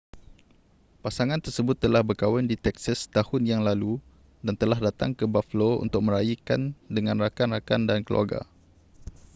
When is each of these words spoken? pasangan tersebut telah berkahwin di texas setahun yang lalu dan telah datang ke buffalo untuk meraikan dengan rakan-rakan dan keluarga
pasangan 1.05 1.37
tersebut 1.45 1.77
telah 1.83 2.01
berkahwin 2.09 2.45
di 2.51 2.57
texas 2.65 2.97
setahun 3.05 3.41
yang 3.51 3.61
lalu 3.69 3.93
dan 4.45 4.55
telah 4.61 4.79
datang 4.87 5.11
ke 5.19 5.25
buffalo 5.33 5.69
untuk 5.85 6.01
meraikan 6.07 6.61
dengan 6.95 7.15
rakan-rakan 7.23 7.81
dan 7.89 7.99
keluarga 8.07 8.41